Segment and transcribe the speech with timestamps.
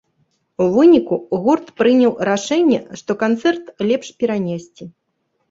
[0.63, 4.83] У выніку, гурт прыняў рашэнне, што канцэрт лепш перанесці.